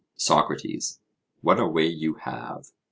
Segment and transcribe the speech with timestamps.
[0.15, 0.99] SOCRATES:
[1.41, 2.71] What a way you have!